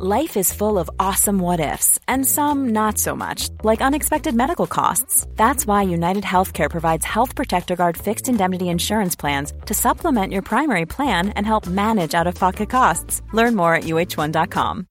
[0.00, 4.68] Life is full of awesome what ifs, and some not so much, like unexpected medical
[4.68, 5.26] costs.
[5.34, 10.42] That's why United Healthcare provides Health Protector Guard fixed indemnity insurance plans to supplement your
[10.42, 13.22] primary plan and help manage out of pocket costs.
[13.32, 14.86] Learn more at uh1.com.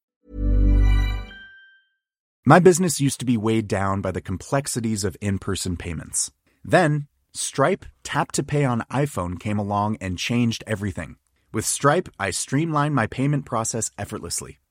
[2.45, 6.31] My business used to be weighed down by the complexities of in person payments.
[6.65, 11.15] Then, Stripe Tap to Pay on iPhone came along and changed everything.
[11.53, 14.59] With Stripe, I streamlined my payment process effortlessly.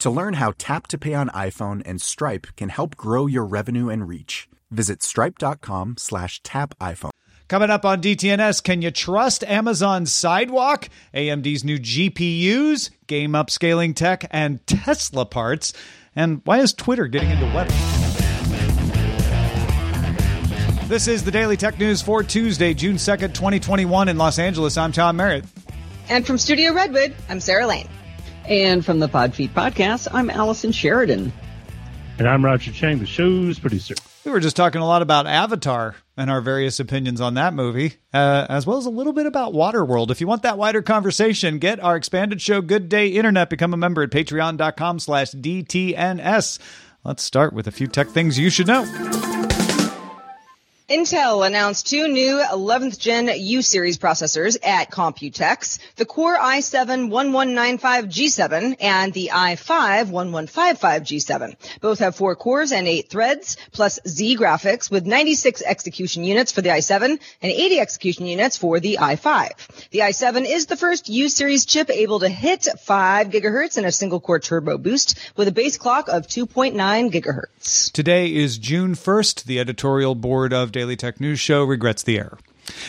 [0.00, 3.90] To learn how Tap to Pay on iPhone and Stripe can help grow your revenue
[3.90, 7.10] and reach, visit stripe.com slash tap iPhone.
[7.48, 14.24] Coming up on DTNS, can you trust Amazon's Sidewalk, AMD's new GPUs, game upscaling tech,
[14.30, 15.74] and Tesla parts?
[16.16, 17.74] And why is Twitter getting into weather?
[20.86, 24.78] This is the Daily Tech News for Tuesday, June 2nd, 2021 in Los Angeles.
[24.78, 25.44] I'm Tom Merritt.
[26.08, 27.86] And from Studio Redwood, I'm Sarah Lane.
[28.50, 31.32] And from the Podfeet podcast, I'm Allison Sheridan.
[32.18, 33.94] And I'm Roger Chang, the show's producer.
[34.24, 37.94] We were just talking a lot about Avatar and our various opinions on that movie,
[38.12, 40.10] uh, as well as a little bit about Waterworld.
[40.10, 43.50] If you want that wider conversation, get our expanded show Good Day Internet.
[43.50, 46.58] Become a member at patreon.com slash DTNS.
[47.04, 49.29] Let's start with a few tech things you should know.
[50.90, 59.12] Intel announced two new 11th gen U series processors at Computex, the Core i7-1195G7 and
[59.12, 61.54] the i5-1155G7.
[61.80, 66.60] Both have four cores and eight threads, plus Xe graphics with 96 execution units for
[66.60, 69.90] the i7 and 80 execution units for the i5.
[69.90, 73.92] The i7 is the first U series chip able to hit 5 gigahertz in a
[73.92, 77.92] single core turbo boost with a base clock of 2.9 gigahertz.
[77.92, 79.44] Today is June 1st.
[79.44, 82.38] The editorial board of Daily Tech News Show regrets the error.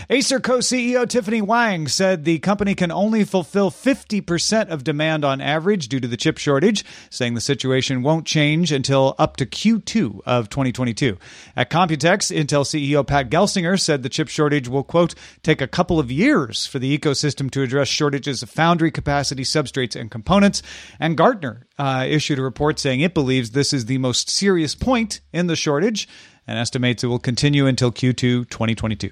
[0.10, 5.42] Acer co CEO Tiffany Huang said the company can only fulfill 50% of demand on
[5.42, 10.22] average due to the chip shortage, saying the situation won't change until up to Q2
[10.26, 11.18] of 2022.
[11.56, 16.00] At Computex, Intel CEO Pat Gelsinger said the chip shortage will, quote, take a couple
[16.00, 20.62] of years for the ecosystem to address shortages of foundry capacity, substrates, and components.
[21.00, 25.22] And Gartner uh, issued a report saying it believes this is the most serious point
[25.34, 26.08] in the shortage
[26.48, 29.12] and estimates it will continue until Q2 2022.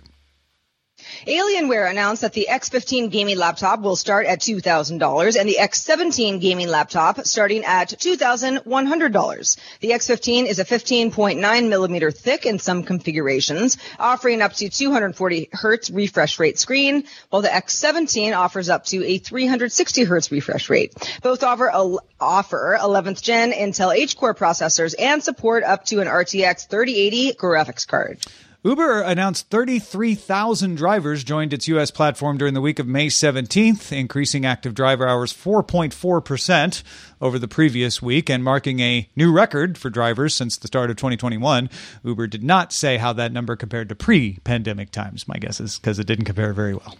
[1.25, 6.67] Alienware announced that the X15 gaming laptop will start at $2,000 and the X17 gaming
[6.67, 9.57] laptop starting at $2,100.
[9.79, 15.89] The X15 is a 15.9 millimeter thick in some configurations, offering up to 240 hertz
[15.89, 20.93] refresh rate screen, while the X17 offers up to a 360 hertz refresh rate.
[21.21, 21.71] Both offer
[22.19, 28.19] offer 11th gen Intel H-core processors and support up to an RTX 3080 graphics card.
[28.61, 31.91] Uber announced 33,000 drivers joined its U.S.
[31.91, 36.83] platform during the week of May 17th, increasing active driver hours 4.4%
[37.21, 40.97] over the previous week and marking a new record for drivers since the start of
[40.97, 41.69] 2021.
[42.03, 45.25] Uber did not say how that number compared to pre pandemic times.
[45.25, 46.97] My guess is because it didn't compare very well.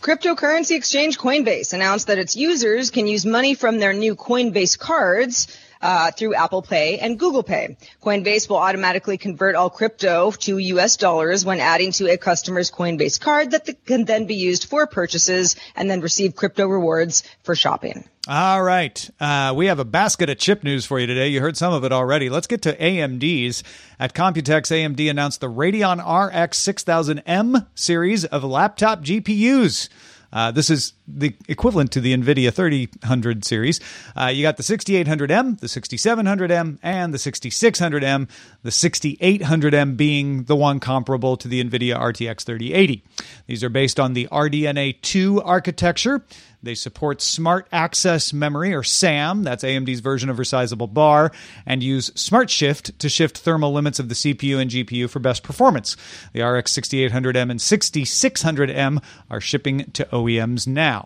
[0.00, 5.48] Cryptocurrency exchange Coinbase announced that its users can use money from their new Coinbase cards
[5.80, 7.76] uh, through Apple Pay and Google Pay.
[8.02, 13.20] Coinbase will automatically convert all crypto to US dollars when adding to a customer's Coinbase
[13.20, 18.08] card that can then be used for purchases and then receive crypto rewards for shopping.
[18.28, 19.10] All right.
[19.18, 21.28] Uh, we have a basket of chip news for you today.
[21.28, 22.28] You heard some of it already.
[22.28, 23.64] Let's get to AMD's.
[23.98, 29.88] At Computex, AMD announced the Radeon RX 6000M series of laptop GPUs.
[30.30, 33.80] Uh, this is the equivalent to the NVIDIA 3000 series.
[34.14, 38.28] Uh, you got the 6800M, the 6700M, and the 6600M,
[38.62, 43.02] the 6800M being the one comparable to the NVIDIA RTX 3080.
[43.46, 46.24] These are based on the RDNA 2 architecture.
[46.62, 51.30] They support Smart Access Memory, or SAM, that's AMD's version of resizable bar,
[51.64, 55.44] and use Smart Shift to shift thermal limits of the CPU and GPU for best
[55.44, 55.96] performance.
[56.32, 60.97] The RX 6800M and 6600M are shipping to OEMs now.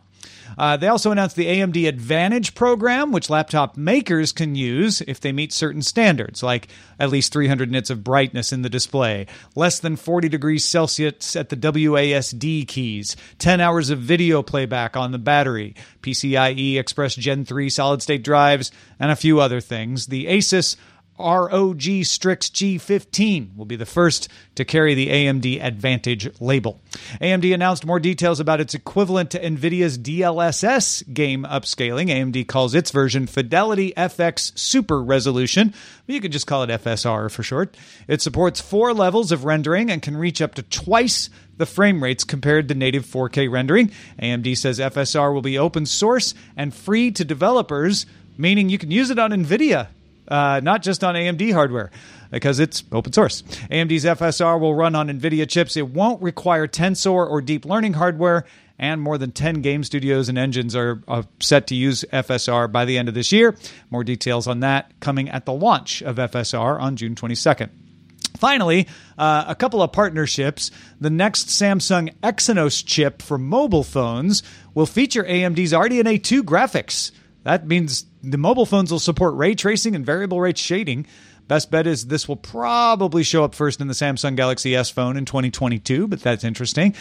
[0.56, 5.32] Uh, they also announced the AMD Advantage program, which laptop makers can use if they
[5.32, 6.68] meet certain standards, like
[6.98, 11.48] at least 300 nits of brightness in the display, less than 40 degrees Celsius at
[11.48, 17.68] the WASD keys, 10 hours of video playback on the battery, PCIe Express Gen 3
[17.68, 20.06] solid state drives, and a few other things.
[20.06, 20.76] The Asus
[21.22, 26.80] ROG Strix G15 will be the first to carry the AMD Advantage label.
[27.20, 32.08] AMD announced more details about its equivalent to NVIDIA's DLSS game upscaling.
[32.08, 35.72] AMD calls its version Fidelity FX Super Resolution.
[36.06, 37.76] You could just call it FSR for short.
[38.08, 42.24] It supports four levels of rendering and can reach up to twice the frame rates
[42.24, 43.90] compared to native 4K rendering.
[44.20, 48.04] AMD says FSR will be open source and free to developers,
[48.36, 49.88] meaning you can use it on NVIDIA
[50.28, 51.90] uh, not just on AMD hardware
[52.30, 53.42] because it's open source.
[53.70, 55.76] AMD's FSR will run on NVIDIA chips.
[55.76, 58.44] It won't require Tensor or deep learning hardware,
[58.78, 62.84] and more than 10 game studios and engines are, are set to use FSR by
[62.84, 63.56] the end of this year.
[63.90, 67.70] More details on that coming at the launch of FSR on June 22nd.
[68.38, 68.88] Finally,
[69.18, 70.70] uh, a couple of partnerships.
[71.00, 74.42] The next Samsung Exynos chip for mobile phones
[74.74, 77.12] will feature AMD's RDNA 2 graphics.
[77.44, 81.06] That means the mobile phones will support ray tracing and variable rate shading.
[81.48, 85.16] Best bet is this will probably show up first in the Samsung Galaxy S phone
[85.16, 86.94] in 2022, but that's interesting.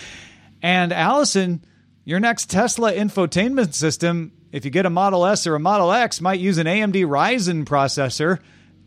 [0.62, 1.64] And Allison,
[2.04, 6.22] your next Tesla infotainment system, if you get a Model S or a Model X,
[6.22, 8.40] might use an AMD Ryzen processor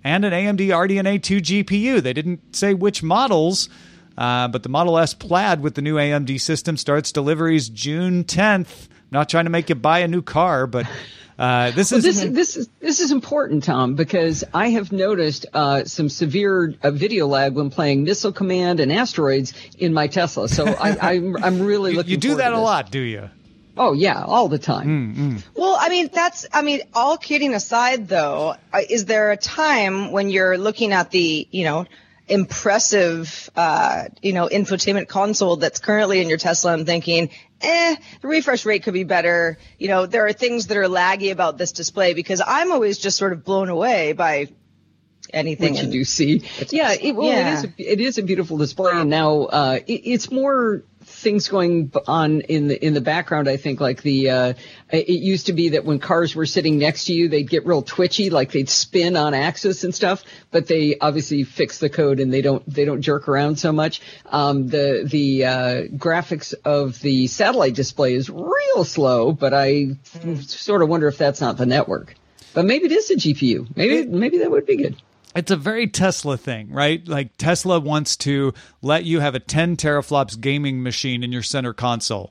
[0.02, 2.02] and an AMD RDNA 2 GPU.
[2.02, 3.68] They didn't say which models,
[4.18, 8.88] uh, but the Model S Plaid with the new AMD system starts deliveries June 10th.
[9.10, 10.86] not trying to make you buy a new car, but
[11.38, 15.46] uh, this well, is this, this is this is important, Tom, because I have noticed
[15.52, 20.48] uh, some severe uh, video lag when playing Missile Command and Asteroids in my Tesla.
[20.48, 20.98] So I, am
[21.36, 22.10] I'm, I'm really you, looking.
[22.12, 23.30] You do that a lot, do you?
[23.76, 24.86] Oh yeah, all the time.
[24.86, 25.36] Mm-hmm.
[25.56, 30.12] Well, I mean, that's, I mean, all kidding aside though, uh, is there a time
[30.12, 31.86] when you're looking at the, you know,
[32.28, 37.30] impressive, uh, you know, infotainment console that's currently in your Tesla and thinking,
[37.60, 39.58] eh, the refresh rate could be better.
[39.78, 43.18] You know, there are things that are laggy about this display because I'm always just
[43.18, 44.48] sort of blown away by
[45.32, 46.42] anything you do see.
[46.70, 47.50] Yeah, it, well, yeah.
[47.50, 47.64] it is.
[47.64, 50.84] A, it is a beautiful display, and now uh, it, it's more
[51.24, 53.48] things going on in the in the background.
[53.48, 54.54] I think like the uh,
[54.90, 57.82] it used to be that when cars were sitting next to you, they'd get real
[57.82, 60.22] twitchy, like they'd spin on axis and stuff.
[60.52, 64.00] But they obviously fix the code and they don't they don't jerk around so much.
[64.26, 69.96] Um, the the uh, graphics of the satellite display is real slow, but I
[70.42, 72.14] sort of wonder if that's not the network.
[72.52, 73.74] But maybe it is a GPU.
[73.74, 74.96] Maybe maybe that would be good
[75.34, 77.06] it's a very Tesla thing, right?
[77.06, 81.72] Like Tesla wants to let you have a 10 teraflops gaming machine in your center
[81.72, 82.30] console.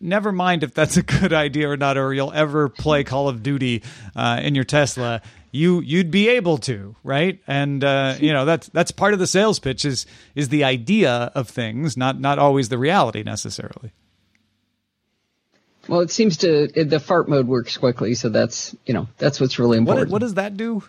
[0.00, 3.42] Never mind if that's a good idea or not, or you'll ever play Call of
[3.42, 3.82] Duty
[4.14, 5.22] uh, in your Tesla.
[5.50, 7.40] You you'd be able to, right?
[7.46, 10.04] And uh, you know that's that's part of the sales pitch is
[10.34, 13.92] is the idea of things, not not always the reality necessarily.
[15.88, 19.58] Well, it seems to the fart mode works quickly, so that's you know that's what's
[19.58, 20.08] really important.
[20.08, 20.82] What, what does that do?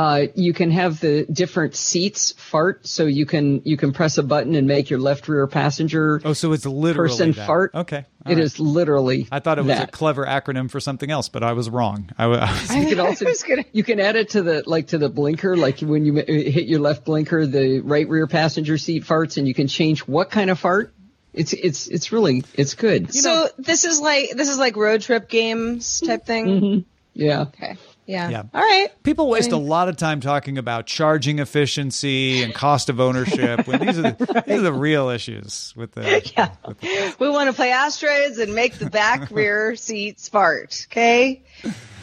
[0.00, 4.22] Uh, you can have the different seats fart, so you can you can press a
[4.22, 6.22] button and make your left rear passenger.
[6.24, 7.46] Oh, so it's literally person that.
[7.46, 7.74] fart.
[7.74, 8.42] Okay, All it right.
[8.42, 9.28] is literally.
[9.30, 9.90] I thought it was that.
[9.90, 12.08] a clever acronym for something else, but I was wrong.
[12.16, 13.26] I, I you can also
[13.74, 16.80] you can add it to the like to the blinker, like when you hit your
[16.80, 20.58] left blinker, the right rear passenger seat farts, and you can change what kind of
[20.58, 20.94] fart.
[21.34, 23.14] It's it's it's really it's good.
[23.14, 26.46] You so know, this is like this is like road trip games type thing.
[26.46, 26.78] Mm-hmm.
[27.12, 27.42] Yeah.
[27.42, 27.76] Okay.
[28.06, 28.28] Yeah.
[28.28, 28.42] yeah.
[28.52, 28.88] All right.
[29.02, 33.00] People waste I mean, a lot of time talking about charging efficiency and cost of
[33.00, 36.00] ownership when these are the, these are the real issues with the.
[36.36, 36.50] Yeah.
[36.66, 37.16] With the...
[37.18, 40.86] We want to play asteroids and make the back rear seats fart.
[40.90, 41.42] Okay.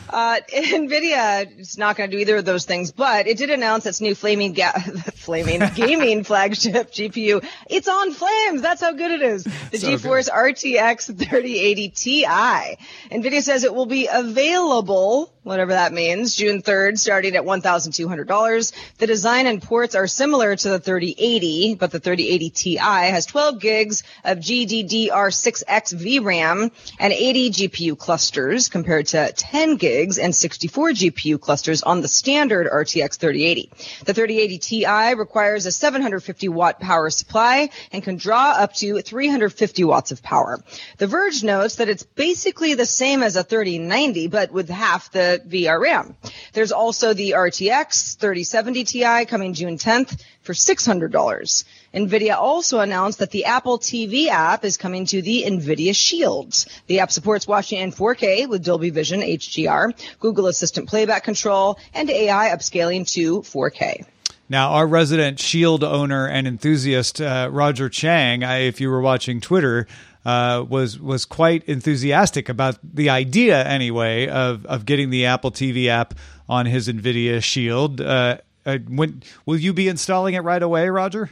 [0.09, 3.85] Uh, NVIDIA is not going to do either of those things, but it did announce
[3.85, 4.71] its new flaming, ga-
[5.15, 7.45] flaming gaming flagship GPU.
[7.69, 8.61] It's on flames.
[8.61, 9.43] That's how good it is.
[9.43, 10.55] The so GeForce good.
[10.55, 12.25] RTX 3080 Ti.
[12.25, 18.73] NVIDIA says it will be available, whatever that means, June 3rd, starting at $1,200.
[18.97, 23.59] The design and ports are similar to the 3080, but the 3080 Ti has 12
[23.59, 30.91] gigs of GDDR6X VRAM and 80 GPU clusters compared to 10 gigs gigs and 64
[30.91, 33.71] GPU clusters on the standard RTX 3080.
[34.05, 39.83] The 3080 Ti requires a 750 watt power supply and can draw up to 350
[39.85, 40.63] watts of power.
[40.99, 45.41] The Verge notes that it's basically the same as a 3090, but with half the
[45.47, 46.13] VRAM.
[46.53, 51.63] There's also the RTX 3070 Ti coming June 10th for $600.
[51.93, 56.65] NVIDIA also announced that the Apple TV app is coming to the NVIDIA Shield.
[56.87, 62.09] The app supports watching in 4K with Dolby Vision HDR, Google Assistant playback control, and
[62.09, 64.05] AI upscaling to 4K.
[64.49, 69.41] Now, our resident Shield owner and enthusiast, uh, Roger Chang, I, if you were watching
[69.41, 69.87] Twitter,
[70.25, 75.87] uh, was was quite enthusiastic about the idea, anyway, of of getting the Apple TV
[75.87, 76.13] app
[76.49, 78.01] on his NVIDIA Shield.
[78.01, 81.29] Uh, uh, when will you be installing it right away, Roger?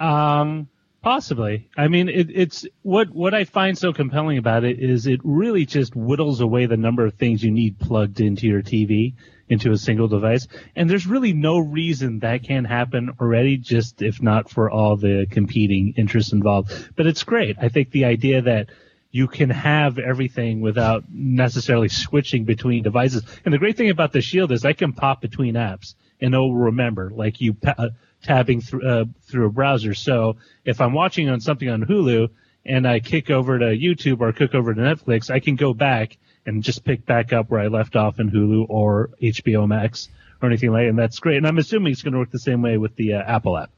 [0.00, 0.68] Um,
[1.02, 1.68] possibly.
[1.76, 5.66] I mean, it, it's what what I find so compelling about it is it really
[5.66, 9.14] just whittles away the number of things you need plugged into your TV
[9.48, 13.56] into a single device, and there's really no reason that can't happen already.
[13.56, 17.56] Just if not for all the competing interests involved, but it's great.
[17.60, 18.70] I think the idea that
[19.12, 23.24] you can have everything without necessarily switching between devices.
[23.44, 26.54] And the great thing about the Shield is I can pop between apps and it'll
[26.54, 27.88] remember, like you pa-
[28.22, 29.94] tabbing through uh, through a browser.
[29.94, 32.28] So if I'm watching on something on Hulu
[32.64, 36.16] and I kick over to YouTube or kick over to Netflix, I can go back
[36.46, 40.08] and just pick back up where I left off in Hulu or HBO Max
[40.42, 40.88] or anything like that.
[40.88, 41.36] And that's great.
[41.36, 43.70] And I'm assuming it's going to work the same way with the uh, Apple app.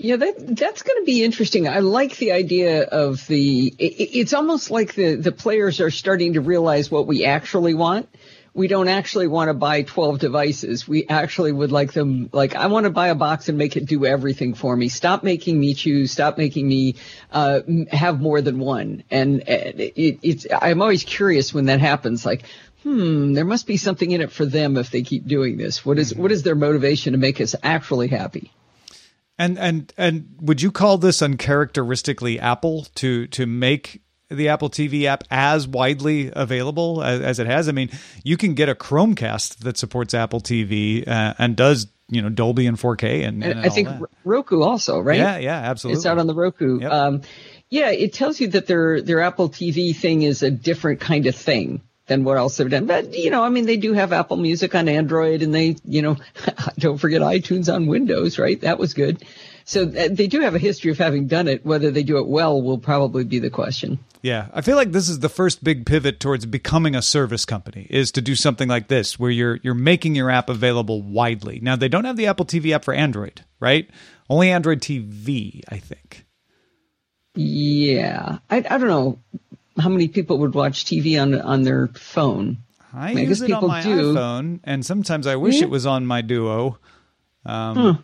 [0.00, 1.66] Yeah, that that's going to be interesting.
[1.66, 3.74] I like the idea of the.
[3.78, 8.08] It, it's almost like the the players are starting to realize what we actually want
[8.54, 10.88] we don't actually want to buy 12 devices.
[10.88, 13.86] We actually would like them, like, I want to buy a box and make it
[13.86, 14.88] do everything for me.
[14.88, 16.10] Stop making me choose.
[16.10, 16.96] Stop making me,
[17.30, 19.04] uh, have more than one.
[19.10, 22.42] And it, it's, I'm always curious when that happens, like,
[22.82, 25.84] hmm, there must be something in it for them if they keep doing this.
[25.84, 28.52] What is, what is their motivation to make us actually happy?
[29.40, 35.04] And and and would you call this uncharacteristically Apple to to make the Apple TV
[35.04, 37.68] app as widely available as, as, it has.
[37.68, 37.90] I mean,
[38.24, 42.66] you can get a Chromecast that supports Apple TV uh, and does you know Dolby
[42.66, 44.00] and 4K and, and I think that.
[44.24, 45.18] Roku also, right?
[45.18, 45.98] Yeah, yeah, absolutely.
[45.98, 46.80] It's out on the Roku.
[46.80, 46.90] Yep.
[46.90, 47.22] Um,
[47.70, 51.34] yeah, it tells you that their their Apple TV thing is a different kind of
[51.34, 52.86] thing than what else they've done.
[52.86, 56.02] But you know, I mean, they do have Apple Music on Android, and they, you
[56.02, 56.16] know,
[56.78, 58.60] don't forget iTunes on Windows, right?
[58.62, 59.22] That was good.
[59.68, 61.64] So uh, they do have a history of having done it.
[61.66, 63.98] Whether they do it well will probably be the question.
[64.22, 67.86] Yeah, I feel like this is the first big pivot towards becoming a service company
[67.90, 71.60] is to do something like this where you're you're making your app available widely.
[71.60, 73.86] Now they don't have the Apple TV app for Android, right?
[74.30, 76.24] Only Android TV, I think.
[77.34, 78.38] Yeah.
[78.48, 79.18] I I don't know
[79.78, 82.56] how many people would watch TV on on their phone.
[82.94, 84.14] I, I use it on my do.
[84.14, 85.64] iPhone, and sometimes I wish yeah.
[85.64, 86.78] it was on my Duo.
[87.44, 87.94] Um, huh.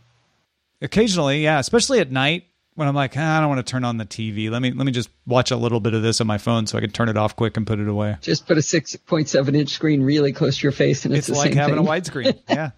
[0.85, 3.97] Occasionally, yeah, especially at night when I'm like, ah, I don't want to turn on
[3.97, 4.51] the TV.
[4.51, 6.79] Let me let me just watch a little bit of this on my phone so
[6.79, 8.17] I can turn it off quick and put it away.
[8.21, 11.29] Just put a six point seven inch screen really close to your face, and it's,
[11.29, 11.87] it's like having thing.
[11.87, 12.39] a widescreen.
[12.49, 12.71] Yeah.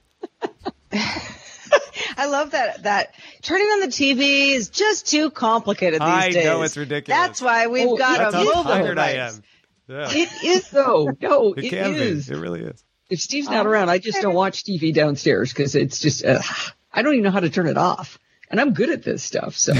[2.19, 6.45] I love that that turning on the TV is just too complicated these I days.
[6.45, 7.19] know it's ridiculous.
[7.19, 8.99] That's why we've oh, got a mobile device.
[8.99, 9.43] I am.
[9.89, 10.09] Yeah.
[10.11, 11.11] It is though.
[11.21, 12.29] No, it, it is.
[12.29, 12.35] Be.
[12.35, 12.83] It really is.
[13.09, 16.41] If Steve's not um, around, I just don't watch TV downstairs because it's just uh,
[16.97, 18.19] I don't even know how to turn it off,
[18.51, 19.57] and I'm good at this stuff.
[19.57, 19.75] So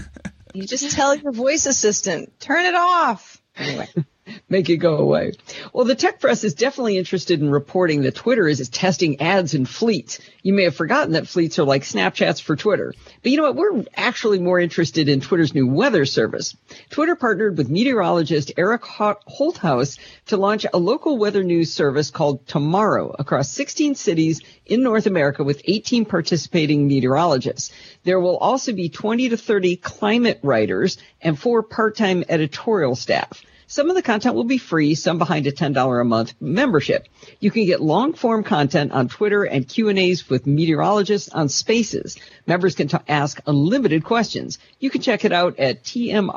[0.54, 3.42] you just tell your voice assistant turn it off.
[3.56, 3.88] Anyway.
[4.48, 5.32] make it go away.
[5.72, 9.66] Well, the tech press is definitely interested in reporting that Twitter is testing ads in
[9.66, 10.18] fleets.
[10.42, 12.94] You may have forgotten that fleets are like Snapchats for Twitter.
[13.22, 13.56] But you know what?
[13.56, 16.56] We're actually more interested in Twitter's new weather service.
[16.90, 23.14] Twitter partnered with meteorologist Eric Holthaus to launch a local weather news service called Tomorrow
[23.18, 27.72] across 16 cities in North America with 18 participating meteorologists.
[28.04, 33.42] There will also be 20 to 30 climate writers and four part-time editorial staff.
[33.70, 37.06] Some of the content will be free, some behind a $10 a month membership.
[37.38, 42.16] You can get long form content on Twitter and Q&As with meteorologists on spaces.
[42.46, 44.58] Members can t- ask unlimited questions.
[44.80, 46.32] You can check it out at tmrw.is.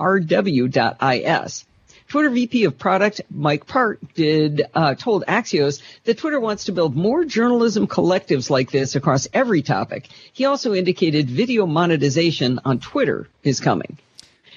[2.09, 6.97] Twitter VP of Product Mike Park did uh, told Axios that Twitter wants to build
[6.97, 10.09] more journalism collectives like this across every topic.
[10.33, 13.97] He also indicated video monetization on Twitter is coming.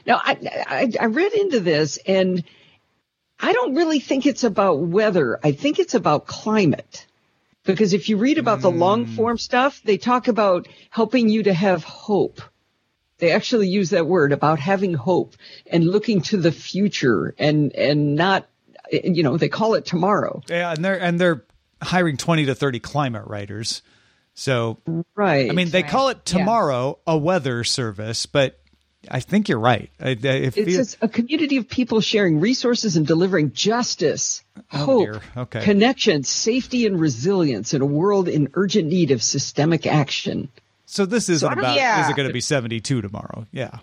[0.04, 2.43] Now, I, I, I read into this and
[3.38, 5.38] I don't really think it's about weather.
[5.43, 7.07] I think it's about climate.
[7.64, 8.62] Because if you read about mm.
[8.62, 9.14] the long hmm.
[9.14, 12.43] form stuff, they talk about helping you to have hope.
[13.19, 15.35] They actually use that word about having hope
[15.67, 18.47] and looking to the future and, and not
[18.91, 20.43] you know, they call it tomorrow.
[20.49, 21.45] Yeah, and they're and they're
[21.83, 23.83] hiring twenty to thirty climate writers.
[24.35, 24.79] So
[25.14, 25.49] right.
[25.49, 25.91] I mean, they right.
[25.91, 27.14] call it tomorrow yeah.
[27.14, 28.59] a weather service, but
[29.11, 29.90] I think you're right.
[30.00, 34.42] I, I, it's feel- a community of people sharing resources and delivering justice,
[34.73, 35.62] oh, hope, okay.
[35.62, 40.49] connection, safety, and resilience in a world in urgent need of systemic action.
[40.87, 41.76] So this isn't so about.
[41.76, 42.04] Yeah.
[42.04, 43.46] Is it going to be 72 tomorrow?
[43.50, 43.78] Yeah.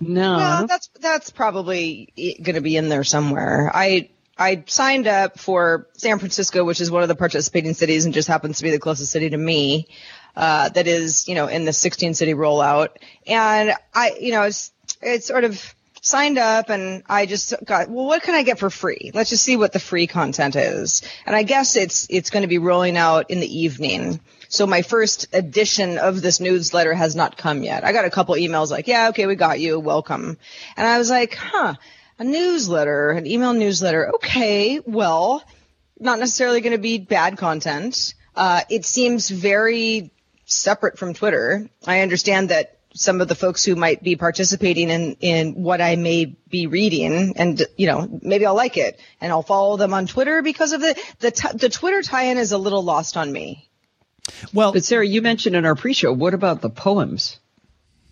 [0.00, 0.36] No.
[0.36, 3.70] Well, that's that's probably going to be in there somewhere.
[3.72, 8.12] I I signed up for San Francisco, which is one of the participating cities and
[8.12, 9.88] just happens to be the closest city to me.
[10.36, 12.90] Uh, that is, you know, in the 16 city rollout.
[13.26, 18.06] And I, you know, it's, it's sort of signed up and I just got, well,
[18.06, 19.10] what can I get for free?
[19.12, 21.02] Let's just see what the free content is.
[21.24, 24.20] And I guess it's, it's going to be rolling out in the evening.
[24.48, 27.84] So my first edition of this newsletter has not come yet.
[27.84, 29.80] I got a couple emails like, yeah, okay, we got you.
[29.80, 30.38] Welcome.
[30.76, 31.74] And I was like, huh,
[32.18, 34.14] a newsletter, an email newsletter.
[34.16, 35.42] Okay, well,
[35.98, 38.14] not necessarily going to be bad content.
[38.36, 40.12] Uh, it seems very
[40.46, 41.68] separate from Twitter.
[41.86, 45.96] I understand that some of the folks who might be participating in, in what I
[45.96, 50.06] may be reading and, you know, maybe I'll like it and I'll follow them on
[50.06, 53.68] Twitter because of the, the, t- the Twitter tie-in is a little lost on me.
[54.54, 57.38] Well, but Sarah, you mentioned in our pre-show, what about the poems?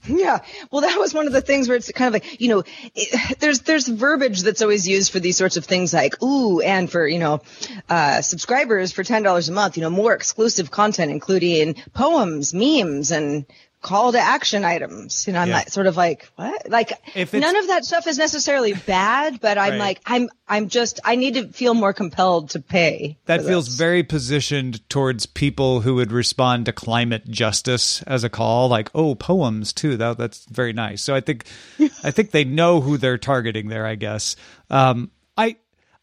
[0.09, 0.41] Yeah.
[0.71, 2.63] Well, that was one of the things where it's kind of like, you know,
[2.95, 6.91] it, there's, there's verbiage that's always used for these sorts of things like, ooh, and
[6.91, 7.41] for, you know,
[7.89, 13.47] uh, subscribers for $10 a month, you know, more exclusive content, including poems, memes, and
[13.85, 15.26] call to action items.
[15.26, 15.59] You know, I'm yeah.
[15.59, 16.69] like, sort of like, what?
[16.69, 19.79] Like, none of that stuff is necessarily bad, but I'm right.
[19.79, 23.19] like, I'm, I'm just, I need to feel more compelled to pay.
[23.26, 23.75] That feels this.
[23.76, 29.14] very positioned towards people who would respond to climate justice as a call, like, oh,
[29.14, 29.97] poems too.
[29.99, 31.03] That, that's very nice.
[31.03, 31.45] So I think,
[32.03, 34.35] I think they know who they're targeting there, I guess.
[34.71, 35.57] Um, I,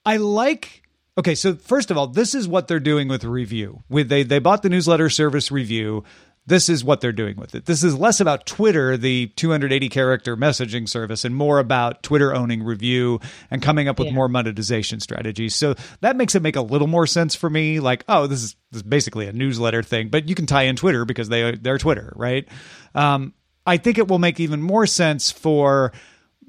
[0.05, 0.83] I like,
[1.17, 3.83] Okay, so first of all, this is what they're doing with Revue.
[3.89, 6.03] With they they bought the newsletter service Revue
[6.47, 7.65] this is what they're doing with it.
[7.65, 12.63] This is less about Twitter, the 280 character messaging service, and more about Twitter owning
[12.63, 13.19] Revue
[13.51, 14.13] and coming up with yeah.
[14.13, 15.53] more monetization strategies.
[15.53, 17.79] So that makes it make a little more sense for me.
[17.79, 20.75] Like, oh, this is, this is basically a newsletter thing, but you can tie in
[20.75, 22.47] Twitter because they they're Twitter, right?
[22.95, 23.33] Um,
[23.65, 25.91] I think it will make even more sense for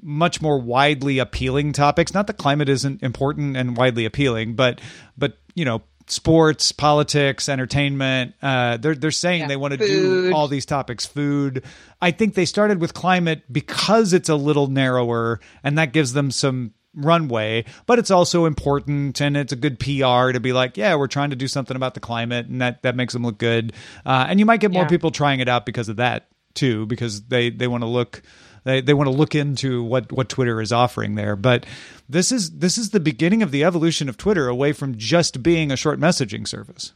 [0.01, 2.13] much more widely appealing topics.
[2.13, 4.81] Not that climate isn't important and widely appealing, but
[5.17, 8.35] but you know sports, politics, entertainment.
[8.41, 11.05] Uh, they're they're saying yeah, they want to do all these topics.
[11.05, 11.63] Food.
[12.01, 16.31] I think they started with climate because it's a little narrower, and that gives them
[16.31, 17.65] some runway.
[17.85, 21.31] But it's also important, and it's a good PR to be like, yeah, we're trying
[21.31, 23.73] to do something about the climate, and that that makes them look good.
[24.05, 24.89] Uh, and you might get more yeah.
[24.89, 28.21] people trying it out because of that too, because they they want to look
[28.63, 31.35] they they want to look into what what Twitter is offering there.
[31.35, 31.65] But
[32.07, 35.71] this is this is the beginning of the evolution of Twitter away from just being
[35.71, 36.93] a short messaging service.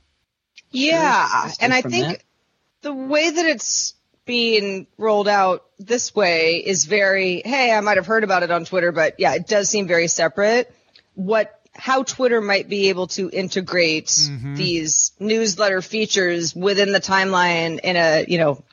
[0.71, 2.23] Yeah, and I think that.
[2.81, 3.93] the way that it's
[4.25, 8.65] being rolled out this way is very hey, I might have heard about it on
[8.65, 10.73] Twitter, but yeah, it does seem very separate.
[11.15, 14.55] What how Twitter might be able to integrate mm-hmm.
[14.55, 18.63] these newsletter features within the timeline in a, you know,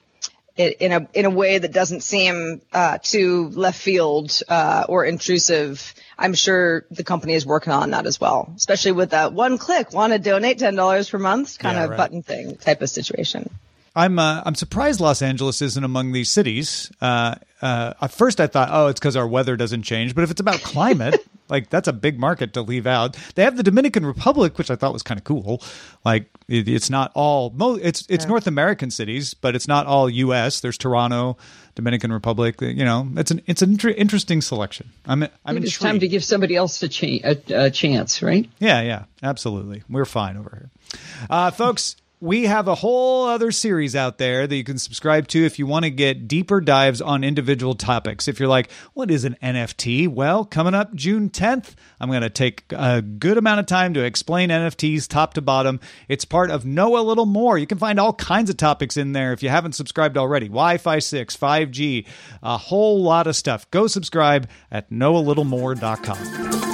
[0.57, 5.95] in a in a way that doesn't seem uh, too left field uh, or intrusive.
[6.17, 9.93] I'm sure the company is working on that as well, especially with that one click,
[9.93, 11.97] want to donate ten dollars per month kind yeah, of right.
[11.97, 13.51] button thing type of situation.
[13.97, 16.91] I'm uh, I'm surprised Los Angeles isn't among these cities.
[17.01, 20.15] Uh, uh, at first, I thought, oh, it's because our weather doesn't change.
[20.15, 23.17] But if it's about climate, like that's a big market to leave out.
[23.37, 25.63] They have the Dominican Republic, which I thought was kind of cool.
[26.05, 28.29] Like it, it's not all it's it's yeah.
[28.29, 30.59] North American cities, but it's not all U.S.
[30.59, 31.37] There's Toronto,
[31.77, 32.61] Dominican Republic.
[32.61, 34.91] You know, it's an it's an inter- interesting selection.
[35.07, 38.51] I'm I'm It's time to give somebody else a, cha- a, a chance, right?
[38.59, 39.85] Yeah, yeah, absolutely.
[39.89, 40.99] We're fine over here,
[41.31, 45.45] uh, folks we have a whole other series out there that you can subscribe to
[45.45, 48.27] if you want to get deeper dives on individual topics.
[48.29, 50.09] If you're like, what is an NFT?
[50.09, 54.03] Well, coming up June 10th, I'm going to take a good amount of time to
[54.03, 55.81] explain NFTs top to bottom.
[56.09, 57.59] It's part of Know a Little More.
[57.59, 60.47] You can find all kinds of topics in there if you haven't subscribed already.
[60.47, 62.07] Wi Fi 6, 5G,
[62.43, 63.71] a whole lot of stuff.
[63.71, 66.74] Go subscribe at knowalittlemore.com.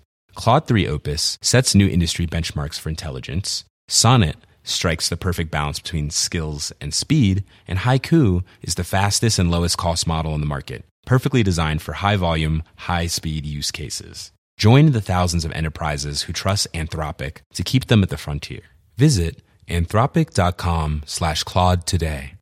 [0.35, 3.65] Claude 3 Opus sets new industry benchmarks for intelligence.
[3.87, 7.43] Sonnet strikes the perfect balance between skills and speed.
[7.67, 11.93] And Haiku is the fastest and lowest cost model in the market, perfectly designed for
[11.93, 14.31] high volume, high speed use cases.
[14.57, 18.61] Join the thousands of enterprises who trust Anthropic to keep them at the frontier.
[18.95, 22.35] Visit anthropic.com slash Claude today.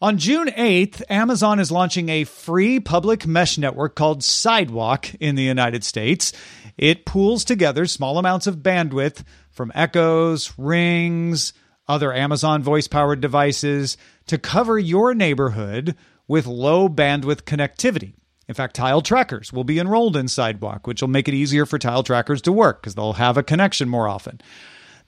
[0.00, 5.42] On June 8th, Amazon is launching a free public mesh network called Sidewalk in the
[5.42, 6.32] United States.
[6.78, 11.52] It pools together small amounts of bandwidth from Echoes, Rings,
[11.88, 15.96] other Amazon voice powered devices to cover your neighborhood
[16.28, 18.14] with low bandwidth connectivity.
[18.46, 21.78] In fact, tile trackers will be enrolled in Sidewalk, which will make it easier for
[21.78, 24.40] tile trackers to work because they'll have a connection more often.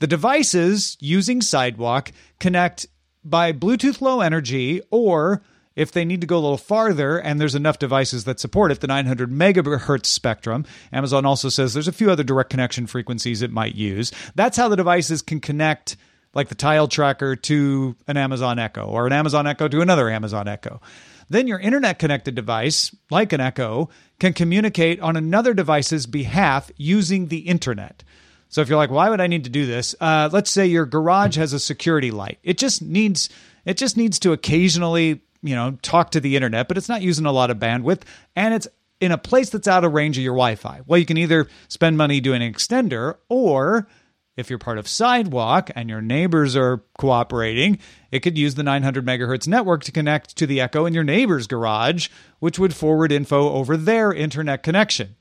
[0.01, 2.87] The devices using Sidewalk connect
[3.23, 5.43] by Bluetooth Low Energy, or
[5.77, 8.81] if they need to go a little farther and there's enough devices that support it,
[8.81, 10.65] the 900 megahertz spectrum.
[10.93, 14.13] Amazon also says there's a few other direct connection frequencies it might use.
[14.35, 15.97] That's how the devices can connect,
[16.35, 20.49] like the tile tracker to an Amazon Echo or an Amazon Echo to another Amazon
[20.49, 20.81] Echo.
[21.29, 27.29] Then your internet connected device, like an Echo, can communicate on another device's behalf using
[27.29, 28.03] the internet.
[28.49, 29.95] So if you're like, why would I need to do this?
[30.01, 32.41] Uh, let's say your garage has a security light.
[32.43, 33.31] It just needs
[33.65, 37.27] it just needs to occasionally, you know, talk to the internet, but it's not using
[37.27, 38.03] a lot of bandwidth,
[38.37, 38.69] and it's
[39.01, 40.83] in a place that's out of range of your Wi-Fi.
[40.87, 43.89] Well, you can either spend money doing an extender, or
[44.37, 47.79] if you're part of Sidewalk and your neighbors are cooperating,
[48.11, 51.47] it could use the 900 megahertz network to connect to the Echo in your neighbor's
[51.47, 55.17] garage, which would forward info over their internet connection.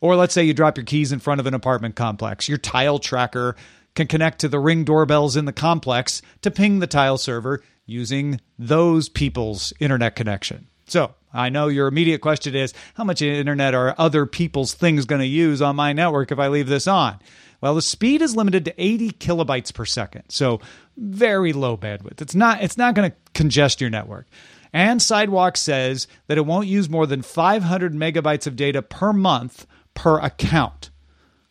[0.00, 2.48] Or let's say you drop your keys in front of an apartment complex.
[2.48, 3.56] Your tile tracker
[3.96, 8.40] can connect to the ring doorbells in the complex to ping the tile server using
[8.58, 10.68] those people's internet connection.
[10.86, 15.20] So, I know your immediate question is how much internet are other people's things going
[15.20, 17.18] to use on my network if I leave this on?
[17.60, 20.24] Well, the speed is limited to 80 kilobytes per second.
[20.28, 20.60] So,
[20.96, 22.22] very low bandwidth.
[22.22, 24.26] It's not it's not going to congest your network.
[24.72, 29.66] And Sidewalk says that it won't use more than 500 megabytes of data per month
[29.94, 30.90] per account.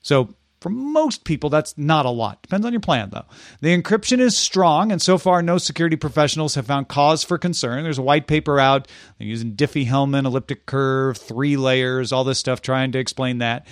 [0.02, 2.42] So for most people, that's not a lot.
[2.42, 3.26] Depends on your plan, though.
[3.62, 7.84] The encryption is strong, and so far, no security professionals have found cause for concern.
[7.84, 8.88] There's a white paper out.
[9.20, 13.68] They're using Diffie-Hellman, elliptic curve, three layers, all this stuff, trying to explain that.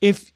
[0.00, 0.30] If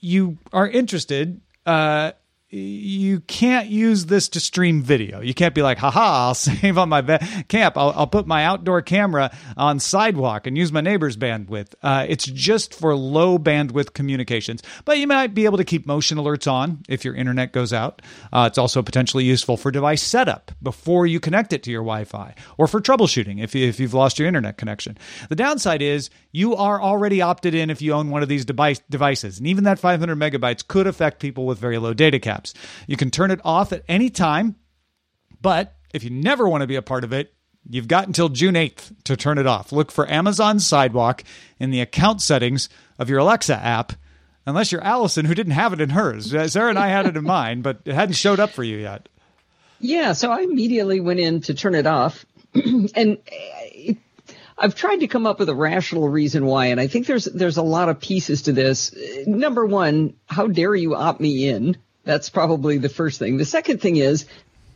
[0.00, 2.12] you are interested, uh,
[2.52, 5.22] you can't use this to stream video.
[5.22, 7.00] You can't be like, haha, I'll save on my
[7.48, 7.78] camp.
[7.78, 11.74] I'll, I'll, put my outdoor camera on sidewalk and use my neighbor's bandwidth.
[11.82, 16.18] Uh, it's just for low bandwidth communications, but you might be able to keep motion
[16.18, 18.02] alerts on if your internet goes out.
[18.30, 22.34] Uh, it's also potentially useful for device setup before you connect it to your Wi-Fi
[22.58, 24.98] or for troubleshooting if, if you've lost your internet connection.
[25.30, 28.80] The downside is you are already opted in if you own one of these device,
[28.90, 32.41] devices, and even that 500 megabytes could affect people with very low data cap.
[32.86, 34.56] You can turn it off at any time,
[35.40, 37.34] but if you never want to be a part of it,
[37.68, 39.72] you've got until June 8th to turn it off.
[39.72, 41.24] Look for Amazon Sidewalk
[41.58, 43.92] in the account settings of your Alexa app,
[44.46, 46.34] unless you're Allison, who didn't have it in hers.
[46.34, 48.78] Uh, Sarah and I had it in mine, but it hadn't showed up for you
[48.78, 49.08] yet.
[49.80, 52.24] Yeah, so I immediately went in to turn it off.
[52.54, 53.96] and it,
[54.58, 57.56] I've tried to come up with a rational reason why, and I think there's there's
[57.56, 58.94] a lot of pieces to this.
[59.26, 61.76] Number one, how dare you opt me in?
[62.04, 63.36] That's probably the first thing.
[63.36, 64.26] The second thing is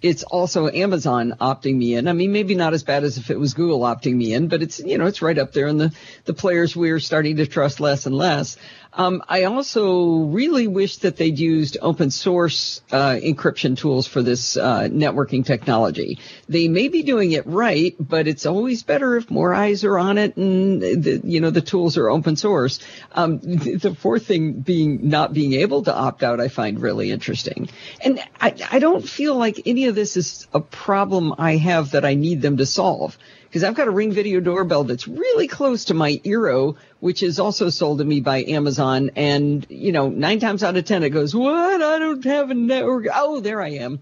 [0.03, 2.07] it's also Amazon opting me in.
[2.07, 4.62] I mean, maybe not as bad as if it was Google opting me in, but
[4.62, 5.93] it's, you know, it's right up there in the,
[6.27, 8.57] the players we're starting to trust less and less.
[8.96, 14.56] Um, I also really wish that they'd used open source uh, encryption tools for this
[14.56, 16.18] uh, networking technology.
[16.48, 20.16] They may be doing it right, but it's always better if more eyes are on
[20.16, 22.80] it and the, you know the tools are open source.
[23.12, 27.68] Um, the, fourth thing being not being able to opt out, I find really interesting.
[28.00, 32.04] And I, I don't feel like any of this is a problem I have that
[32.04, 33.16] I need them to solve
[33.57, 37.40] because I've got a Ring Video doorbell that's really close to my Eero, which is
[37.40, 39.12] also sold to me by Amazon.
[39.16, 41.81] And, you know, nine times out of 10, it goes, what?
[41.81, 43.07] I don't have a network.
[43.14, 44.01] Oh, there I am.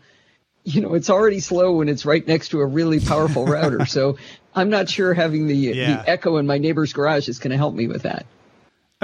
[0.65, 3.87] You know, it's already slow when it's right next to a really powerful router.
[3.87, 4.19] So
[4.57, 6.03] I'm not sure having the, yeah.
[6.03, 8.27] the echo in my neighbor's garage is going to help me with that.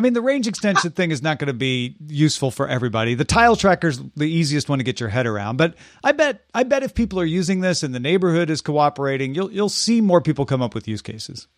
[0.00, 3.14] I mean, the range extension thing is not going to be useful for everybody.
[3.14, 6.62] The tile tracker's the easiest one to get your head around, but I bet I
[6.62, 10.22] bet if people are using this and the neighborhood is cooperating, you'll you'll see more
[10.22, 11.48] people come up with use cases.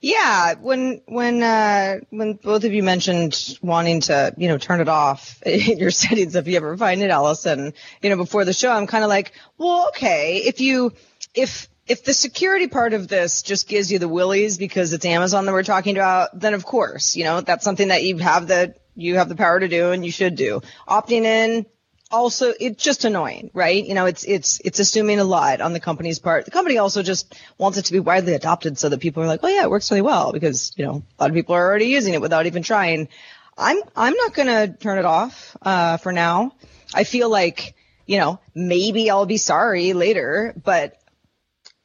[0.00, 4.88] Yeah, when when uh, when both of you mentioned wanting to, you know, turn it
[4.88, 8.70] off in your settings if you ever find it, Allison, you know, before the show,
[8.70, 10.92] I'm kind of like, well, okay, if you
[11.34, 15.46] if if the security part of this just gives you the willies because it's Amazon
[15.46, 18.74] that we're talking about, then of course, you know, that's something that you have the,
[18.94, 20.60] you have the power to do and you should do.
[20.86, 21.66] Opting in,
[22.10, 23.84] also, it's just annoying, right?
[23.84, 26.44] You know, it's, it's, it's assuming a lot on the company's part.
[26.44, 29.40] The company also just wants it to be widely adopted so that people are like,
[29.42, 31.86] oh yeah, it works really well because, you know, a lot of people are already
[31.86, 33.08] using it without even trying.
[33.56, 36.54] I'm, I'm not going to turn it off, uh, for now.
[36.94, 37.74] I feel like,
[38.06, 40.97] you know, maybe I'll be sorry later, but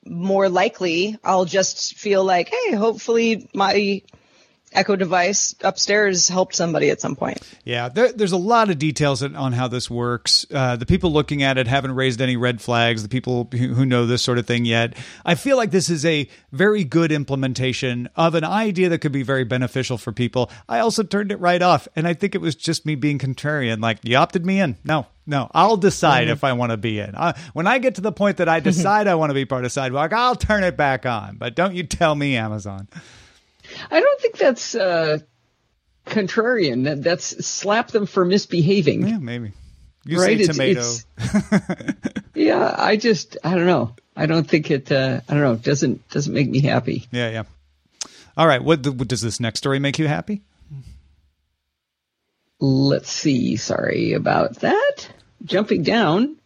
[0.05, 4.01] more likely I'll just feel like, hey, hopefully my
[4.73, 7.39] Echo device upstairs helped somebody at some point.
[7.63, 10.45] Yeah, there, there's a lot of details on how this works.
[10.53, 13.03] Uh, the people looking at it haven't raised any red flags.
[13.03, 14.95] The people who know this sort of thing yet.
[15.25, 19.23] I feel like this is a very good implementation of an idea that could be
[19.23, 20.49] very beneficial for people.
[20.67, 23.81] I also turned it right off, and I think it was just me being contrarian.
[23.81, 24.77] Like, you opted me in.
[24.83, 26.33] No, no, I'll decide mm-hmm.
[26.33, 27.15] if I want to be in.
[27.15, 29.65] Uh, when I get to the point that I decide I want to be part
[29.65, 31.37] of Sidewalk, I'll turn it back on.
[31.37, 32.87] But don't you tell me, Amazon.
[33.91, 35.19] I don't think that's uh,
[36.05, 36.85] contrarian.
[36.85, 39.07] That, that's slap them for misbehaving.
[39.07, 39.53] Yeah, maybe.
[40.05, 40.37] You right?
[40.37, 40.81] say tomato.
[40.81, 41.93] It's, it's,
[42.35, 43.95] yeah, I just I don't know.
[44.15, 44.91] I don't think it.
[44.91, 45.55] Uh, I don't know.
[45.55, 47.07] Doesn't doesn't make me happy.
[47.11, 47.43] Yeah, yeah.
[48.35, 48.63] All right.
[48.63, 50.41] What, what does this next story make you happy?
[52.59, 53.57] Let's see.
[53.57, 55.09] Sorry about that.
[55.43, 56.37] Jumping down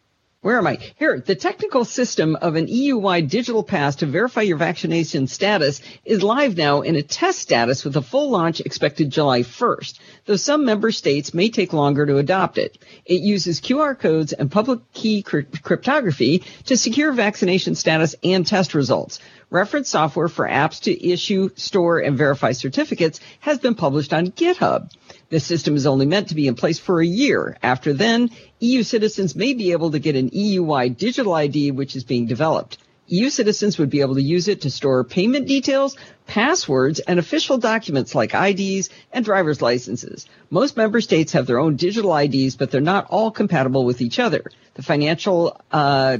[0.42, 0.78] where am I?
[0.98, 6.22] Here, the technical system of an EU-wide digital pass to verify your vaccination status is
[6.22, 10.64] live now in a test status with a full launch expected July 1st, though some
[10.64, 12.78] member states may take longer to adopt it.
[13.04, 19.20] It uses QR codes and public key cryptography to secure vaccination status and test results.
[19.50, 24.92] Reference software for apps to issue, store, and verify certificates has been published on GitHub.
[25.30, 27.58] The system is only meant to be in place for a year.
[27.62, 32.04] After then, EU citizens may be able to get an EU-wide digital ID, which is
[32.04, 32.78] being developed.
[33.08, 35.96] EU citizens would be able to use it to store payment details,
[36.28, 40.26] passwords, and official documents like IDs and driver's licenses.
[40.50, 44.20] Most member states have their own digital IDs, but they're not all compatible with each
[44.20, 44.44] other.
[44.76, 46.18] The financial uh,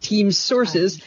[0.00, 1.00] team sources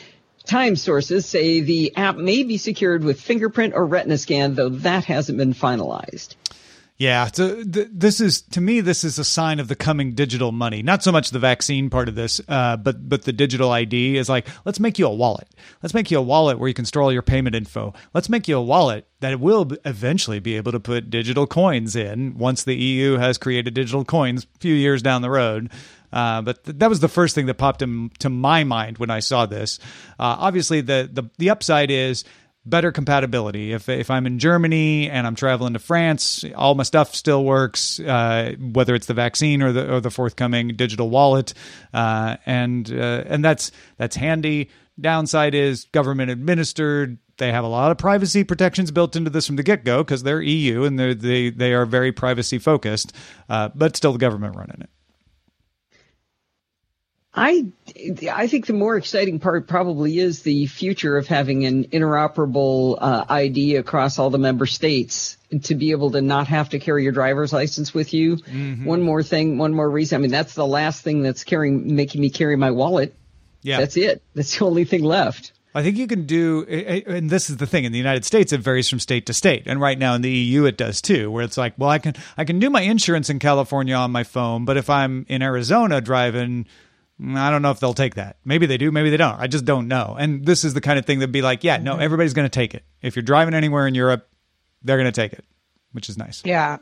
[0.46, 5.06] Time sources say the app may be secured with fingerprint or retina scan, though that
[5.06, 6.36] hasn't been finalized.
[6.98, 10.84] Yeah, th- this is to me this is a sign of the coming digital money.
[10.84, 14.30] Not so much the vaccine part of this, uh, but but the digital ID is
[14.30, 15.48] like let's make you a wallet.
[15.82, 17.94] Let's make you a wallet where you can store all your payment info.
[18.14, 22.38] Let's make you a wallet that will eventually be able to put digital coins in
[22.38, 25.72] once the EU has created digital coins a few years down the road.
[26.12, 29.20] Uh, but th- that was the first thing that popped into my mind when I
[29.20, 29.80] saw this.
[30.20, 32.24] Uh, obviously, the, the the upside is
[32.66, 33.74] better compatibility.
[33.74, 38.00] If if I'm in Germany and I'm traveling to France, all my stuff still works,
[38.00, 41.54] uh, whether it's the vaccine or the or the forthcoming digital wallet,
[41.94, 44.70] uh, and uh, and that's that's handy.
[45.00, 47.18] Downside is government administered.
[47.38, 50.22] They have a lot of privacy protections built into this from the get go because
[50.22, 53.14] they're EU and they they they are very privacy focused,
[53.50, 54.90] uh, but still the government running it.
[57.36, 57.66] I
[58.32, 63.26] I think the more exciting part probably is the future of having an interoperable uh,
[63.28, 67.12] ID across all the member states to be able to not have to carry your
[67.12, 68.38] driver's license with you.
[68.38, 68.86] Mm-hmm.
[68.86, 70.18] One more thing, one more reason.
[70.18, 73.16] I mean, that's the last thing that's carrying making me carry my wallet.
[73.64, 74.22] Yeah, that's it.
[74.36, 75.54] That's the only thing left.
[75.76, 77.84] I think you can do, and this is the thing.
[77.84, 80.30] In the United States, it varies from state to state, and right now in the
[80.30, 81.32] EU, it does too.
[81.32, 84.24] Where it's like, well, I can I can do my insurance in California on my
[84.24, 86.68] phone, but if I'm in Arizona driving
[87.20, 88.38] I don't know if they'll take that.
[88.44, 89.40] Maybe they do, maybe they don't.
[89.40, 90.16] I just don't know.
[90.20, 92.02] And this is the kind of thing that'd be like, yeah, no, mm-hmm.
[92.02, 92.84] everybody's going to take it.
[93.02, 94.28] If you're driving anywhere in Europe,
[94.84, 95.46] they're going to take it.
[95.94, 96.42] which is nice.
[96.44, 96.78] Yeah.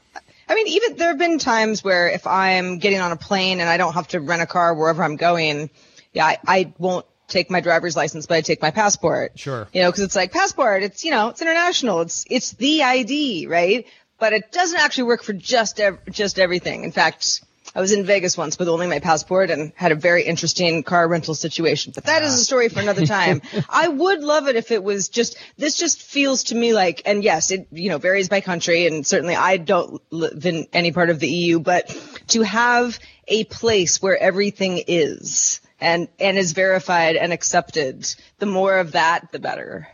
[0.50, 3.70] I mean, even there have been times where if I'm getting on a plane and
[3.70, 5.70] I don't have to rent a car wherever I'm going,
[6.14, 9.40] yeah, I, I won't take my driver's license, but I take my passport.
[9.40, 9.68] Sure.
[9.72, 10.84] You know, because it's like passport.
[10.84, 12.02] It's you know, it's international.
[12.02, 13.86] It's it's the ID, right?
[14.20, 16.84] But it doesn't actually work for just ev- just everything.
[16.84, 17.42] In fact,
[17.74, 21.08] I was in Vegas once with only my passport and had a very interesting car
[21.08, 21.94] rental situation.
[21.96, 23.42] But that is a story for another time.
[23.70, 27.24] I would love it if it was just, this just feels to me like, and
[27.24, 31.10] yes, it, you know, varies by country and certainly I don't live in any part
[31.10, 31.96] of the EU, but
[32.30, 38.80] to have a place where everything is and, and is verified and accepted, the more
[38.80, 39.88] of that, the better.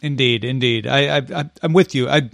[0.00, 0.86] Indeed, indeed.
[0.86, 2.08] I, I, I'm with you.
[2.08, 2.30] I,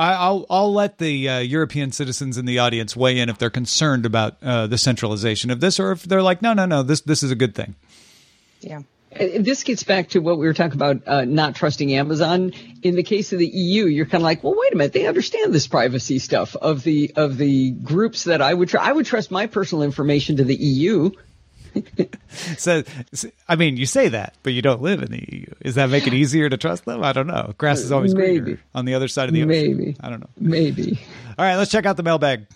[0.00, 3.50] I, will I'll let the uh, European citizens in the audience weigh in if they're
[3.50, 7.02] concerned about uh, the centralization of this, or if they're like, no, no, no, this
[7.02, 7.74] this is a good thing.
[8.60, 8.82] Yeah.
[9.12, 12.52] This gets back to what we were talking about, uh, not trusting Amazon.
[12.82, 15.06] In the case of the EU, you're kind of like, well, wait a minute, they
[15.06, 19.06] understand this privacy stuff of the of the groups that I would tr- I would
[19.06, 21.10] trust my personal information to the EU.
[22.56, 22.82] So,
[23.48, 25.46] I mean, you say that, but you don't live in the EU.
[25.62, 27.02] Does that make it easier to trust them?
[27.02, 27.54] I don't know.
[27.58, 28.40] Grass is always Maybe.
[28.40, 29.48] greener on the other side of the ocean.
[29.48, 29.96] Maybe.
[30.00, 30.30] I don't know.
[30.38, 30.98] Maybe.
[31.38, 32.46] All right, let's check out the mailbag.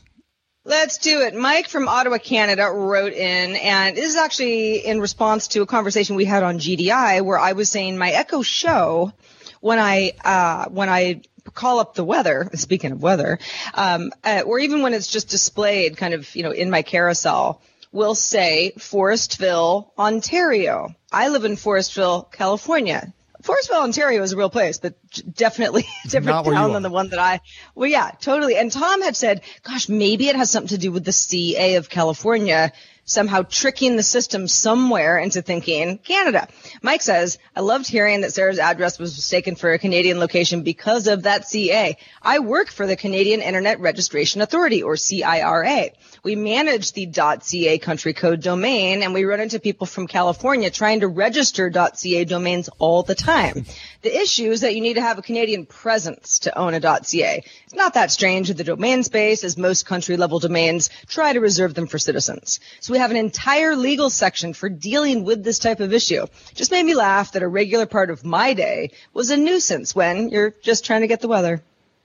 [0.67, 1.35] Let's do it.
[1.35, 6.17] Mike from Ottawa, Canada wrote in, and this is actually in response to a conversation
[6.17, 9.13] we had on GDI where I was saying my Echo show
[9.61, 11.21] when I, uh, when I
[11.53, 13.39] call up the weather, speaking of weather,
[13.75, 17.61] um, uh, or even when it's just displayed kind of, you know, in my carousel,
[17.95, 20.95] will say Forestville, Ontario.
[21.13, 23.15] I live in Forestville, California.
[23.41, 24.97] Forestville, Ontario is a real place, but
[25.33, 27.41] definitely different where you town than the one that I,
[27.77, 28.57] well, yeah, totally.
[28.57, 31.89] And Tom had said, gosh, maybe it has something to do with the CA of
[31.89, 32.73] California
[33.05, 36.49] somehow tricking the system somewhere into thinking Canada.
[36.83, 41.07] Mike says, I loved hearing that Sarah's address was mistaken for a Canadian location because
[41.07, 41.97] of that CA.
[42.23, 45.91] I work for the Canadian Internet Registration Authority or CIRA.
[46.23, 51.01] We manage the .ca country code domain and we run into people from California trying
[51.01, 53.67] to register .ca domains all the time.
[54.05, 57.43] The issue is that you need to have a Canadian presence to own a .ca.
[57.65, 61.41] It's not that strange in the domain space as most country level domains try to
[61.41, 62.61] reserve them for citizens.
[62.81, 66.27] So we have an entire legal section for dealing with this type of issue.
[66.53, 70.29] Just made me laugh that a regular part of my day was a nuisance when
[70.29, 71.63] you're just trying to get the weather.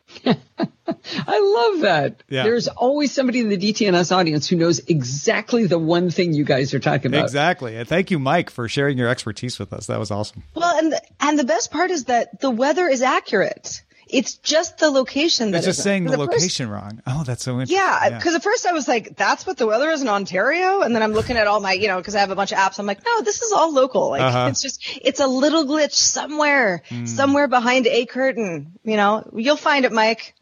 [0.25, 2.23] I love that.
[2.29, 2.43] Yeah.
[2.43, 6.73] There's always somebody in the DTNS audience who knows exactly the one thing you guys
[6.73, 7.23] are talking about.
[7.23, 7.75] Exactly.
[7.77, 9.87] And thank you, Mike, for sharing your expertise with us.
[9.87, 10.43] That was awesome.
[10.55, 13.83] Well, and the, and the best part is that the weather is accurate.
[14.09, 17.01] It's just the location that It's just saying the 'Cause at first- location wrong.
[17.05, 17.77] Oh, that's so interesting.
[17.77, 20.95] Yeah, because at first I was like, "That's what the weather is in Ontario," and
[20.95, 22.79] then I'm looking at all my, you know, because I have a bunch of apps.
[22.79, 24.09] I'm like, "No, this is all local.
[24.09, 24.47] Like, Uh-huh.
[24.49, 27.05] it's just, it's a little glitch somewhere, Hmm.
[27.05, 28.73] somewhere behind a curtain.
[28.83, 30.33] You know, you'll find it, Mike."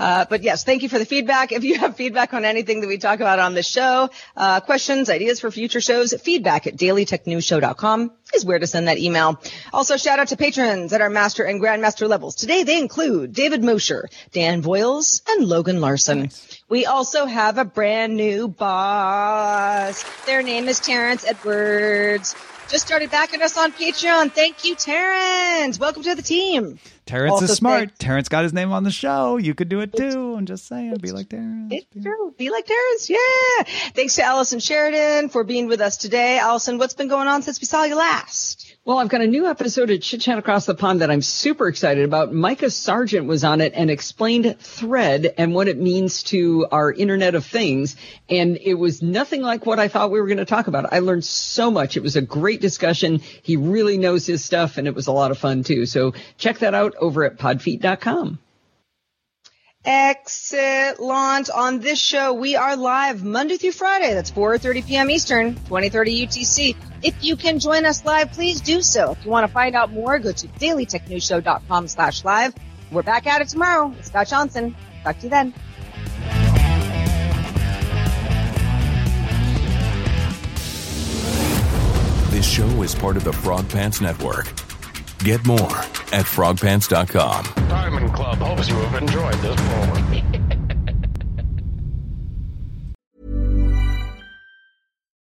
[0.00, 1.52] Uh, but yes, thank you for the feedback.
[1.52, 5.10] If you have feedback on anything that we talk about on the show, uh, questions,
[5.10, 9.38] ideas for future shows, feedback at dailytechnewsshow.com is where to send that email.
[9.74, 12.34] Also, shout out to patrons at our master and grandmaster levels.
[12.34, 16.30] Today they include David Mosher, Dan Voiles, and Logan Larson.
[16.70, 20.02] We also have a brand new boss.
[20.24, 22.34] Their name is Terrence Edwards.
[22.70, 24.32] Just started backing us on Patreon.
[24.32, 25.78] Thank you, Terrence.
[25.78, 26.78] Welcome to the team.
[27.10, 27.98] Terrence Also is smart.
[27.98, 29.36] Terrence got his name on the show.
[29.36, 30.36] You could do it too.
[30.36, 31.72] I'm just saying, be like Terrence.
[31.72, 32.32] It's true.
[32.38, 33.10] Be like Terrence.
[33.10, 33.64] Yeah.
[33.94, 36.38] Thanks to Allison Sheridan for being with us today.
[36.38, 38.76] Allison, what's been going on since we saw you last?
[38.82, 41.68] Well, I've got a new episode of Chit Chat Across the Pond that I'm super
[41.68, 42.32] excited about.
[42.32, 47.34] Micah Sargent was on it and explained thread and what it means to our Internet
[47.34, 47.96] of Things.
[48.30, 50.94] And it was nothing like what I thought we were going to talk about.
[50.94, 51.98] I learned so much.
[51.98, 53.18] It was a great discussion.
[53.42, 55.84] He really knows his stuff and it was a lot of fun too.
[55.84, 58.38] So check that out over at podfeet.com.
[59.84, 61.48] Excellent.
[61.48, 64.12] On this show, we are live Monday through Friday.
[64.12, 65.10] That's 4.30 p.m.
[65.10, 66.76] Eastern, 2030 UTC.
[67.02, 69.12] If you can join us live, please do so.
[69.12, 72.54] If you want to find out more, go to dailytechnewsshow.com slash live.
[72.92, 74.76] We're back at it tomorrow with Scott Johnson.
[75.02, 75.54] Talk to you then.
[82.30, 84.69] This show is part of the Frog Pants Network.
[85.22, 85.76] Get more
[86.12, 87.68] at frogpants.com.
[87.68, 90.10] Diamond Club hopes you have enjoyed this program.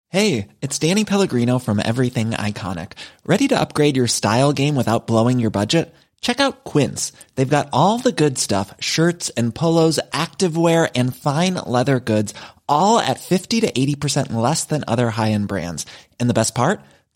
[0.09, 2.93] Hey, it's Danny Pellegrino from Everything Iconic.
[3.25, 5.93] Ready to upgrade your style game without blowing your budget?
[6.21, 7.11] Check out Quince.
[7.35, 12.33] They've got all the good stuff shirts and polos, activewear, and fine leather goods,
[12.69, 15.85] all at 50 to 80% less than other high end brands.
[16.19, 16.81] And the best part?